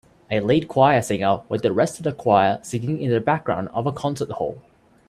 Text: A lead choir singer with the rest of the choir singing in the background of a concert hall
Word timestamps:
A 0.31 0.39
lead 0.39 0.67
choir 0.67 0.99
singer 1.03 1.43
with 1.47 1.61
the 1.61 1.71
rest 1.71 1.99
of 1.99 2.03
the 2.05 2.11
choir 2.11 2.57
singing 2.63 2.99
in 2.99 3.11
the 3.11 3.19
background 3.19 3.69
of 3.71 3.85
a 3.85 3.91
concert 3.91 4.31
hall 4.31 4.57